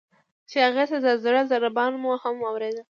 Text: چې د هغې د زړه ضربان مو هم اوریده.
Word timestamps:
چې 0.49 0.57
د 0.61 0.63
هغې 0.67 0.85
د 1.05 1.07
زړه 1.23 1.41
ضربان 1.51 1.91
مو 2.01 2.11
هم 2.23 2.35
اوریده. 2.49 2.79